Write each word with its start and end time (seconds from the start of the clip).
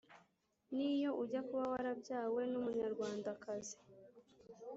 niyo 0.75 1.09
ujya 1.21 1.41
kuba 1.47 1.63
warabyawe 1.71 2.41
n'umunyarwandakazi 2.51 3.77